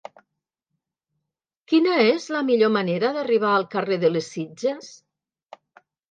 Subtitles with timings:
[1.71, 4.89] Quina és la millor manera d'arribar al carrer de les Sitges?